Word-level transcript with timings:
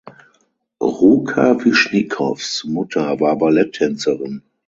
Rukawischnikows 0.81 2.63
Mutter 2.65 3.19
war 3.19 3.37
Balletttänzerin. 3.37 4.41